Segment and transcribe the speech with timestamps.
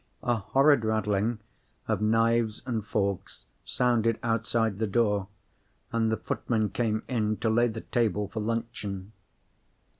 [0.23, 1.37] A horrid rattling
[1.87, 5.27] of knives and forks sounded outside the door,
[5.91, 9.11] and the footman came in to lay the table for luncheon.